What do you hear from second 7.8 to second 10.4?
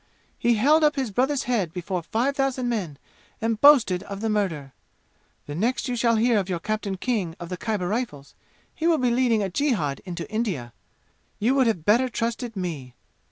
Rifles, he will be leading a jihad into